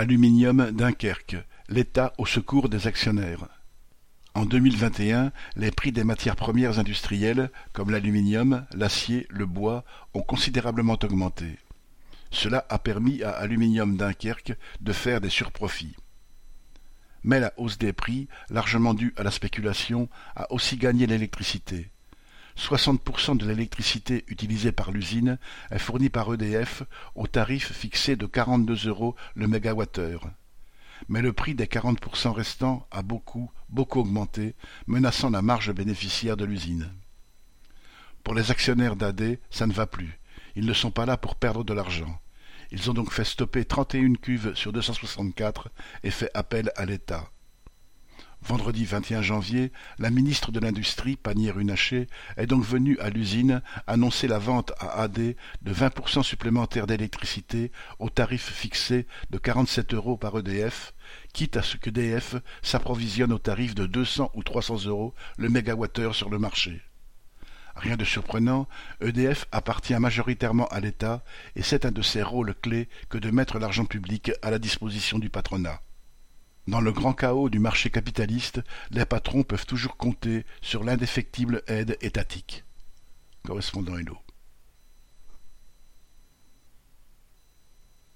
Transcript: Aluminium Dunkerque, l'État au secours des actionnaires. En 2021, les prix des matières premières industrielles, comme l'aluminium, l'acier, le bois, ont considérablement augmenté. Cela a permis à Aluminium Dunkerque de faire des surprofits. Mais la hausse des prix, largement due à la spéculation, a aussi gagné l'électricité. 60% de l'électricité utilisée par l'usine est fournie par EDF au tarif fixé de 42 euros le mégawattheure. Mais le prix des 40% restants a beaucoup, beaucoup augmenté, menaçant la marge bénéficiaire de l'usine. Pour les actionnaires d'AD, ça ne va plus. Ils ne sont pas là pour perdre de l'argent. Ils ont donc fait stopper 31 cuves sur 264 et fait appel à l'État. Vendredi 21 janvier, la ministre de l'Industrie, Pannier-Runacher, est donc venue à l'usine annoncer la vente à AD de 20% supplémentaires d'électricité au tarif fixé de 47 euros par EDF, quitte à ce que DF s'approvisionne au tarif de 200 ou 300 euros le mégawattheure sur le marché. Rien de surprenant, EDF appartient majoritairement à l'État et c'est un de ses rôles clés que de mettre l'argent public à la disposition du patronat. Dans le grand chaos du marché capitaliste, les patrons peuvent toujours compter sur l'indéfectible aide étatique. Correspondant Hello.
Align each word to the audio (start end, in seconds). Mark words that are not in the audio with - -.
Aluminium 0.00 0.70
Dunkerque, 0.70 1.36
l'État 1.68 2.14
au 2.16 2.24
secours 2.24 2.70
des 2.70 2.86
actionnaires. 2.86 3.48
En 4.32 4.46
2021, 4.46 5.30
les 5.56 5.70
prix 5.70 5.92
des 5.92 6.04
matières 6.04 6.36
premières 6.36 6.78
industrielles, 6.78 7.50
comme 7.74 7.90
l'aluminium, 7.90 8.64
l'acier, 8.72 9.26
le 9.28 9.44
bois, 9.44 9.84
ont 10.14 10.22
considérablement 10.22 10.96
augmenté. 11.02 11.58
Cela 12.30 12.64
a 12.70 12.78
permis 12.78 13.22
à 13.22 13.32
Aluminium 13.32 13.98
Dunkerque 13.98 14.54
de 14.80 14.92
faire 14.94 15.20
des 15.20 15.28
surprofits. 15.28 15.96
Mais 17.22 17.38
la 17.38 17.52
hausse 17.58 17.76
des 17.76 17.92
prix, 17.92 18.26
largement 18.48 18.94
due 18.94 19.12
à 19.18 19.22
la 19.22 19.30
spéculation, 19.30 20.08
a 20.34 20.50
aussi 20.50 20.78
gagné 20.78 21.06
l'électricité. 21.06 21.90
60% 22.56 23.36
de 23.36 23.46
l'électricité 23.46 24.24
utilisée 24.28 24.72
par 24.72 24.90
l'usine 24.90 25.38
est 25.70 25.78
fournie 25.78 26.10
par 26.10 26.32
EDF 26.32 26.82
au 27.14 27.26
tarif 27.26 27.72
fixé 27.72 28.16
de 28.16 28.26
42 28.26 28.88
euros 28.88 29.16
le 29.34 29.46
mégawattheure. 29.46 30.30
Mais 31.08 31.22
le 31.22 31.32
prix 31.32 31.54
des 31.54 31.66
40% 31.66 32.30
restants 32.30 32.86
a 32.90 33.02
beaucoup, 33.02 33.50
beaucoup 33.68 34.00
augmenté, 34.00 34.54
menaçant 34.86 35.30
la 35.30 35.42
marge 35.42 35.72
bénéficiaire 35.72 36.36
de 36.36 36.44
l'usine. 36.44 36.92
Pour 38.22 38.34
les 38.34 38.50
actionnaires 38.50 38.96
d'AD, 38.96 39.38
ça 39.50 39.66
ne 39.66 39.72
va 39.72 39.86
plus. 39.86 40.18
Ils 40.56 40.66
ne 40.66 40.74
sont 40.74 40.90
pas 40.90 41.06
là 41.06 41.16
pour 41.16 41.36
perdre 41.36 41.64
de 41.64 41.72
l'argent. 41.72 42.20
Ils 42.70 42.90
ont 42.90 42.94
donc 42.94 43.12
fait 43.12 43.24
stopper 43.24 43.64
31 43.64 44.14
cuves 44.14 44.54
sur 44.54 44.72
264 44.72 45.70
et 46.04 46.10
fait 46.10 46.30
appel 46.34 46.70
à 46.76 46.84
l'État. 46.84 47.30
Vendredi 48.42 48.86
21 48.86 49.20
janvier, 49.20 49.70
la 49.98 50.10
ministre 50.10 50.50
de 50.50 50.60
l'Industrie, 50.60 51.16
Pannier-Runacher, 51.16 52.06
est 52.38 52.46
donc 52.46 52.64
venue 52.64 52.98
à 52.98 53.10
l'usine 53.10 53.60
annoncer 53.86 54.28
la 54.28 54.38
vente 54.38 54.72
à 54.78 55.02
AD 55.02 55.18
de 55.18 55.36
20% 55.74 56.22
supplémentaires 56.22 56.86
d'électricité 56.86 57.70
au 57.98 58.08
tarif 58.08 58.50
fixé 58.50 59.06
de 59.28 59.36
47 59.36 59.92
euros 59.92 60.16
par 60.16 60.38
EDF, 60.38 60.94
quitte 61.34 61.58
à 61.58 61.62
ce 61.62 61.76
que 61.76 61.90
DF 61.90 62.36
s'approvisionne 62.62 63.32
au 63.32 63.38
tarif 63.38 63.74
de 63.74 63.84
200 63.84 64.30
ou 64.34 64.42
300 64.42 64.86
euros 64.86 65.14
le 65.36 65.50
mégawattheure 65.50 66.14
sur 66.14 66.30
le 66.30 66.38
marché. 66.38 66.80
Rien 67.76 67.96
de 67.96 68.04
surprenant, 68.04 68.68
EDF 69.02 69.46
appartient 69.52 69.94
majoritairement 69.94 70.66
à 70.68 70.80
l'État 70.80 71.22
et 71.56 71.62
c'est 71.62 71.84
un 71.84 71.92
de 71.92 72.02
ses 72.02 72.22
rôles 72.22 72.54
clés 72.54 72.88
que 73.10 73.18
de 73.18 73.30
mettre 73.30 73.58
l'argent 73.58 73.84
public 73.84 74.32
à 74.42 74.50
la 74.50 74.58
disposition 74.58 75.18
du 75.18 75.28
patronat. 75.28 75.80
Dans 76.70 76.80
le 76.80 76.92
grand 76.92 77.14
chaos 77.14 77.48
du 77.48 77.58
marché 77.58 77.90
capitaliste, 77.90 78.60
les 78.92 79.04
patrons 79.04 79.42
peuvent 79.42 79.66
toujours 79.66 79.96
compter 79.96 80.46
sur 80.62 80.84
l'indéfectible 80.84 81.64
aide 81.66 81.98
étatique. 82.00 82.62
Correspondant 83.44 83.98
Hello. 83.98 84.16